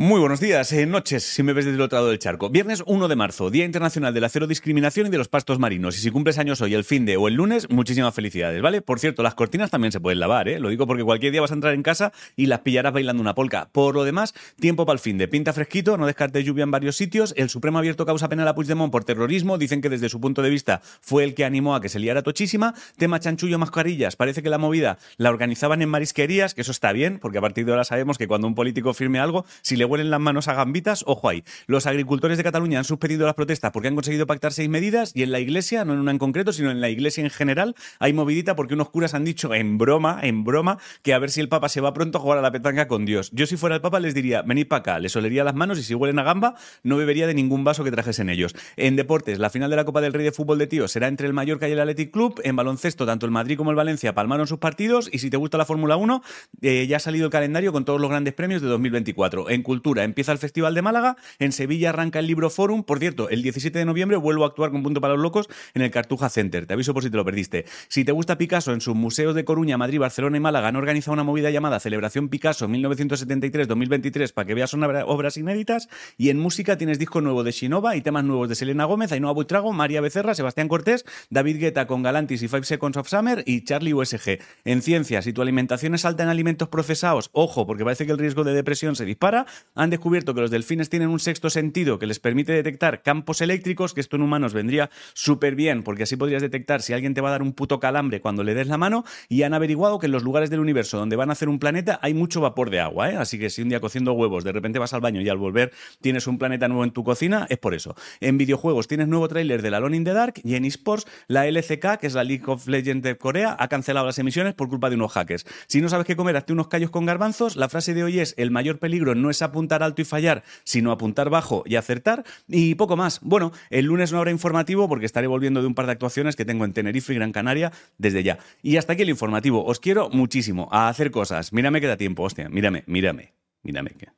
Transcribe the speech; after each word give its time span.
Muy 0.00 0.20
buenos 0.20 0.38
días, 0.38 0.72
eh, 0.72 0.86
noches, 0.86 1.24
si 1.24 1.42
me 1.42 1.52
ves 1.52 1.64
desde 1.64 1.74
el 1.74 1.82
otro 1.82 1.98
lado 1.98 2.10
del 2.10 2.20
charco. 2.20 2.50
Viernes 2.50 2.84
1 2.86 3.08
de 3.08 3.16
marzo, 3.16 3.50
Día 3.50 3.64
Internacional 3.64 4.14
de 4.14 4.20
la 4.20 4.28
Cero 4.28 4.46
Discriminación 4.46 5.08
y 5.08 5.10
de 5.10 5.18
los 5.18 5.26
Pastos 5.26 5.58
Marinos. 5.58 5.98
Y 5.98 6.00
si 6.00 6.12
cumples 6.12 6.38
años 6.38 6.60
hoy, 6.60 6.74
el 6.74 6.84
fin 6.84 7.04
de 7.04 7.16
o 7.16 7.26
el 7.26 7.34
lunes, 7.34 7.68
muchísimas 7.68 8.14
felicidades, 8.14 8.62
¿vale? 8.62 8.80
Por 8.80 9.00
cierto, 9.00 9.24
las 9.24 9.34
cortinas 9.34 9.72
también 9.72 9.90
se 9.90 9.98
pueden 9.98 10.20
lavar, 10.20 10.48
¿eh? 10.48 10.60
Lo 10.60 10.68
digo 10.68 10.86
porque 10.86 11.02
cualquier 11.02 11.32
día 11.32 11.40
vas 11.40 11.50
a 11.50 11.54
entrar 11.54 11.74
en 11.74 11.82
casa 11.82 12.12
y 12.36 12.46
las 12.46 12.60
pillarás 12.60 12.92
bailando 12.92 13.20
una 13.20 13.34
polca. 13.34 13.70
Por 13.72 13.96
lo 13.96 14.04
demás, 14.04 14.34
tiempo 14.60 14.86
para 14.86 14.94
el 14.94 15.00
fin 15.00 15.18
de. 15.18 15.26
Pinta 15.26 15.52
fresquito, 15.52 15.96
no 15.96 16.06
descarte 16.06 16.44
lluvia 16.44 16.62
en 16.62 16.70
varios 16.70 16.94
sitios. 16.94 17.34
El 17.36 17.48
Supremo 17.48 17.78
ha 17.78 17.80
abierto 17.80 18.06
causa 18.06 18.28
penal 18.28 18.46
a 18.46 18.54
Puigdemont 18.54 18.92
por 18.92 19.02
terrorismo. 19.02 19.58
Dicen 19.58 19.80
que 19.80 19.88
desde 19.88 20.08
su 20.08 20.20
punto 20.20 20.42
de 20.42 20.50
vista 20.50 20.80
fue 21.00 21.24
el 21.24 21.34
que 21.34 21.44
animó 21.44 21.74
a 21.74 21.80
que 21.80 21.88
se 21.88 21.98
liara 21.98 22.22
tochísima. 22.22 22.72
Tema 22.98 23.18
chanchullo 23.18 23.58
mascarillas. 23.58 24.14
Parece 24.14 24.44
que 24.44 24.48
la 24.48 24.58
movida 24.58 24.98
la 25.16 25.30
organizaban 25.30 25.82
en 25.82 25.88
marisquerías, 25.88 26.54
que 26.54 26.60
eso 26.60 26.70
está 26.70 26.92
bien, 26.92 27.18
porque 27.18 27.38
a 27.38 27.40
partir 27.40 27.64
de 27.64 27.72
ahora 27.72 27.82
sabemos 27.82 28.16
que 28.16 28.28
cuando 28.28 28.46
un 28.46 28.54
político 28.54 28.94
firme 28.94 29.18
algo, 29.18 29.44
si 29.60 29.74
le 29.74 29.87
huelen 29.88 30.10
las 30.10 30.20
manos 30.20 30.46
a 30.48 30.54
gambitas, 30.54 31.02
ojo 31.06 31.28
ahí. 31.28 31.42
Los 31.66 31.86
agricultores 31.86 32.38
de 32.38 32.44
Cataluña 32.44 32.78
han 32.78 32.84
suspendido 32.84 33.26
las 33.26 33.34
protestas 33.34 33.72
porque 33.72 33.88
han 33.88 33.94
conseguido 33.94 34.26
pactar 34.26 34.52
seis 34.52 34.68
medidas 34.68 35.12
y 35.14 35.22
en 35.22 35.32
la 35.32 35.40
iglesia, 35.40 35.84
no 35.84 35.94
en 35.94 36.00
una 36.00 36.12
en 36.12 36.18
concreto, 36.18 36.52
sino 36.52 36.70
en 36.70 36.80
la 36.80 36.90
iglesia 36.90 37.24
en 37.24 37.30
general, 37.30 37.74
hay 37.98 38.12
movidita 38.12 38.54
porque 38.54 38.74
unos 38.74 38.90
curas 38.90 39.14
han 39.14 39.24
dicho 39.24 39.54
en 39.54 39.78
broma, 39.78 40.20
en 40.22 40.44
broma, 40.44 40.78
que 41.02 41.14
a 41.14 41.18
ver 41.18 41.30
si 41.30 41.40
el 41.40 41.48
Papa 41.48 41.68
se 41.68 41.80
va 41.80 41.92
pronto 41.92 42.18
a 42.18 42.20
jugar 42.20 42.38
a 42.38 42.42
la 42.42 42.52
petanca 42.52 42.88
con 42.88 43.04
Dios. 43.04 43.30
Yo 43.32 43.46
si 43.46 43.56
fuera 43.56 43.74
el 43.74 43.80
Papa 43.80 44.00
les 44.00 44.14
diría, 44.14 44.42
venid 44.42 44.68
para 44.68 44.80
acá, 44.80 44.98
les 44.98 45.16
olería 45.16 45.44
las 45.44 45.54
manos 45.54 45.78
y 45.78 45.82
si 45.82 45.94
huelen 45.94 46.18
a 46.18 46.22
gamba, 46.22 46.54
no 46.82 46.96
bebería 46.96 47.26
de 47.26 47.34
ningún 47.34 47.64
vaso 47.64 47.84
que 47.84 47.90
trajesen 47.90 48.28
ellos. 48.28 48.54
En 48.76 48.96
deportes, 48.96 49.38
la 49.38 49.50
final 49.50 49.70
de 49.70 49.76
la 49.76 49.84
Copa 49.84 50.00
del 50.00 50.12
Rey 50.12 50.24
de 50.24 50.32
Fútbol 50.32 50.58
de 50.58 50.66
Tío 50.66 50.88
será 50.88 51.08
entre 51.08 51.26
el 51.26 51.32
Mallorca 51.32 51.68
y 51.68 51.72
el 51.72 51.80
Athletic 51.80 52.10
Club. 52.10 52.40
En 52.44 52.56
baloncesto, 52.56 53.06
tanto 53.06 53.26
el 53.26 53.32
Madrid 53.32 53.56
como 53.56 53.70
el 53.70 53.76
Valencia 53.76 54.14
palmaron 54.14 54.46
sus 54.46 54.58
partidos 54.58 55.08
y 55.12 55.18
si 55.18 55.30
te 55.30 55.36
gusta 55.36 55.58
la 55.58 55.64
Fórmula 55.64 55.96
1, 55.96 56.22
eh, 56.62 56.86
ya 56.86 56.96
ha 56.96 57.00
salido 57.00 57.26
el 57.26 57.30
calendario 57.30 57.72
con 57.72 57.84
todos 57.84 58.00
los 58.00 58.10
grandes 58.10 58.34
premios 58.34 58.62
de 58.62 58.68
2024. 58.68 59.50
En 59.50 59.62
cultura, 59.68 60.02
empieza 60.02 60.32
el 60.32 60.38
Festival 60.38 60.74
de 60.74 60.80
Málaga 60.80 61.16
en 61.38 61.52
Sevilla 61.52 61.90
arranca 61.90 62.20
el 62.20 62.26
Libro 62.26 62.48
Forum. 62.48 62.84
Por 62.84 62.98
cierto, 63.00 63.28
el 63.28 63.42
17 63.42 63.78
de 63.78 63.84
noviembre 63.84 64.16
vuelvo 64.16 64.44
a 64.44 64.46
actuar 64.46 64.70
con 64.70 64.82
Punto 64.82 65.02
para 65.02 65.12
los 65.12 65.22
Locos 65.22 65.46
en 65.74 65.82
el 65.82 65.90
Cartuja 65.90 66.30
Center. 66.30 66.64
Te 66.64 66.72
aviso 66.72 66.94
por 66.94 67.02
si 67.02 67.10
te 67.10 67.18
lo 67.18 67.24
perdiste. 67.24 67.66
Si 67.88 68.02
te 68.02 68.12
gusta 68.12 68.38
Picasso, 68.38 68.72
en 68.72 68.80
sus 68.80 68.94
museos 68.94 69.34
de 69.34 69.44
Coruña, 69.44 69.76
Madrid, 69.76 69.98
Barcelona 69.98 70.38
y 70.38 70.40
Málaga 70.40 70.68
han 70.68 70.76
organizado 70.76 71.12
una 71.12 71.22
movida 71.22 71.50
llamada 71.50 71.80
Celebración 71.80 72.30
Picasso 72.30 72.66
1973-2023 72.66 74.32
para 74.32 74.46
que 74.46 74.54
veas 74.54 74.72
obras 74.72 75.36
inéditas. 75.36 75.90
Y 76.16 76.30
en 76.30 76.38
música 76.38 76.78
tienes 76.78 76.98
disco 76.98 77.20
nuevo 77.20 77.44
de 77.44 77.52
Shinova 77.52 77.94
y 77.94 78.00
temas 78.00 78.24
nuevos 78.24 78.48
de 78.48 78.54
Selena 78.54 78.86
Gómez, 78.86 79.12
Ainhoa 79.12 79.32
Buitrago, 79.32 79.72
María 79.74 80.00
Becerra, 80.00 80.34
Sebastián 80.34 80.68
Cortés, 80.68 81.04
David 81.28 81.58
Guetta 81.58 81.86
con 81.86 82.02
Galantis 82.02 82.42
y 82.42 82.48
Five 82.48 82.64
Seconds 82.64 82.96
of 82.96 83.08
Summer 83.08 83.42
y 83.46 83.64
Charlie 83.64 83.92
USG. 83.92 84.38
En 84.64 84.80
ciencia, 84.80 85.20
si 85.20 85.34
tu 85.34 85.42
alimentación 85.42 85.94
es 85.94 86.04
alta 86.04 86.22
en 86.22 86.30
alimentos 86.30 86.68
procesados, 86.68 87.30
ojo, 87.32 87.66
porque 87.66 87.84
parece 87.84 88.06
que 88.06 88.12
el 88.12 88.18
riesgo 88.18 88.44
de 88.44 88.54
depresión 88.54 88.96
se 88.96 89.04
dispara, 89.04 89.46
han 89.74 89.90
descubierto 89.90 90.34
que 90.34 90.40
los 90.40 90.50
delfines 90.50 90.90
tienen 90.90 91.08
un 91.08 91.20
sexto 91.20 91.50
sentido 91.50 91.98
que 91.98 92.06
les 92.06 92.20
permite 92.20 92.52
detectar 92.52 93.02
campos 93.02 93.40
eléctricos, 93.40 93.94
que 93.94 94.00
esto 94.00 94.16
en 94.16 94.22
humanos 94.22 94.52
vendría 94.54 94.90
súper 95.14 95.54
bien, 95.54 95.82
porque 95.82 96.02
así 96.02 96.16
podrías 96.16 96.42
detectar 96.42 96.82
si 96.82 96.92
alguien 96.92 97.14
te 97.14 97.20
va 97.20 97.28
a 97.28 97.32
dar 97.32 97.42
un 97.42 97.52
puto 97.52 97.80
calambre 97.80 98.20
cuando 98.20 98.44
le 98.44 98.54
des 98.54 98.66
la 98.66 98.78
mano, 98.78 99.04
y 99.28 99.42
han 99.42 99.54
averiguado 99.54 99.98
que 99.98 100.06
en 100.06 100.12
los 100.12 100.22
lugares 100.22 100.50
del 100.50 100.60
universo 100.60 100.98
donde 100.98 101.16
van 101.16 101.30
a 101.30 101.32
hacer 101.32 101.48
un 101.48 101.58
planeta 101.58 101.98
hay 102.02 102.14
mucho 102.14 102.40
vapor 102.40 102.70
de 102.70 102.80
agua, 102.80 103.10
¿eh? 103.10 103.16
así 103.16 103.38
que 103.38 103.50
si 103.50 103.62
un 103.62 103.68
día 103.68 103.80
cociendo 103.80 104.12
huevos 104.12 104.44
de 104.44 104.52
repente 104.52 104.78
vas 104.78 104.92
al 104.92 105.00
baño 105.00 105.20
y 105.20 105.28
al 105.28 105.38
volver 105.38 105.72
tienes 106.00 106.26
un 106.26 106.38
planeta 106.38 106.68
nuevo 106.68 106.84
en 106.84 106.90
tu 106.90 107.04
cocina, 107.04 107.46
es 107.48 107.58
por 107.58 107.74
eso. 107.74 107.94
En 108.20 108.38
videojuegos 108.38 108.88
tienes 108.88 109.08
nuevo 109.08 109.28
tráiler 109.28 109.62
de 109.62 109.70
la 109.70 109.78
Alone 109.78 109.96
in 109.96 110.04
the 110.04 110.12
Dark 110.12 110.34
y 110.44 110.54
en 110.54 110.64
esports 110.64 111.06
la 111.26 111.46
LCK, 111.46 111.98
que 111.98 112.06
es 112.06 112.14
la 112.14 112.24
League 112.24 112.44
of 112.46 112.66
Legends 112.66 113.02
de 113.02 113.16
Corea, 113.16 113.56
ha 113.58 113.68
cancelado 113.68 114.06
las 114.06 114.18
emisiones 114.18 114.54
por 114.54 114.68
culpa 114.68 114.90
de 114.90 114.96
unos 114.96 115.12
hackers. 115.12 115.46
Si 115.66 115.80
no 115.80 115.88
sabes 115.88 116.06
qué 116.06 116.16
comer, 116.16 116.36
hazte 116.36 116.52
unos 116.52 116.68
callos 116.68 116.90
con 116.90 117.06
garbanzos. 117.06 117.56
La 117.56 117.68
frase 117.68 117.94
de 117.94 118.04
hoy 118.04 118.20
es, 118.20 118.34
el 118.36 118.50
mayor 118.50 118.78
peligro 118.78 119.14
no 119.14 119.30
es 119.30 119.42
apuntar 119.48 119.82
alto 119.82 120.00
y 120.02 120.04
fallar, 120.04 120.44
sino 120.64 120.92
apuntar 120.92 121.30
bajo 121.30 121.62
y 121.66 121.76
acertar. 121.76 122.24
Y 122.46 122.74
poco 122.76 122.96
más. 122.96 123.20
Bueno, 123.22 123.52
el 123.70 123.86
lunes 123.86 124.12
no 124.12 124.18
habrá 124.18 124.30
informativo 124.30 124.88
porque 124.88 125.06
estaré 125.06 125.26
volviendo 125.26 125.60
de 125.60 125.66
un 125.66 125.74
par 125.74 125.86
de 125.86 125.92
actuaciones 125.92 126.36
que 126.36 126.44
tengo 126.44 126.64
en 126.64 126.72
Tenerife 126.72 127.12
y 127.12 127.16
Gran 127.16 127.32
Canaria 127.32 127.72
desde 127.98 128.22
ya. 128.22 128.38
Y 128.62 128.76
hasta 128.76 128.92
aquí 128.92 129.02
el 129.02 129.10
informativo. 129.10 129.64
Os 129.64 129.80
quiero 129.80 130.08
muchísimo 130.10 130.68
a 130.70 130.88
hacer 130.88 131.10
cosas. 131.10 131.52
Mírame 131.52 131.80
que 131.80 131.86
da 131.86 131.96
tiempo, 131.96 132.22
hostia. 132.22 132.48
Mírame, 132.48 132.84
mírame, 132.86 133.34
mírame 133.62 133.90
que 133.90 134.08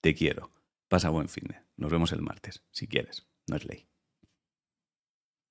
te 0.00 0.14
quiero. 0.14 0.50
Pasa 0.88 1.10
buen 1.10 1.28
fin. 1.28 1.48
Nos 1.76 1.90
vemos 1.90 2.12
el 2.12 2.22
martes, 2.22 2.62
si 2.70 2.86
quieres. 2.86 3.26
No 3.48 3.56
es 3.56 3.64
ley. 3.64 3.86